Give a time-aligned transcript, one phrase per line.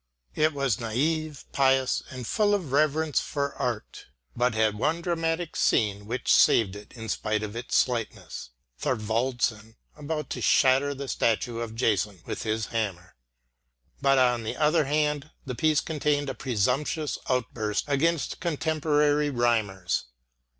[0.33, 6.07] It was naive, pious and full of reverence for art, but had one dramatic scene
[6.07, 8.49] which saved it in spite of its slightness
[8.81, 13.15] Thorwaldsen about to shatter the statue of Jason with his hammer.
[14.01, 20.05] But on the other hand the piece contained a presumptuous outburst against contemporary rhymers.